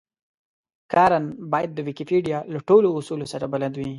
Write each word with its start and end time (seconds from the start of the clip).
کارن 0.93 1.25
بايد 1.53 1.69
د 1.73 1.79
ويکيپېډيا 1.87 2.39
له 2.53 2.59
ټولو 2.69 2.87
اصولو 2.99 3.25
سره 3.33 3.45
بلد 3.53 3.73
وي. 3.79 3.87